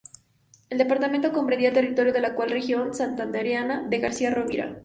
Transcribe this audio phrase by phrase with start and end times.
[0.71, 4.79] El departamento comprendía territorio de la actual región santandereana de García Rovira.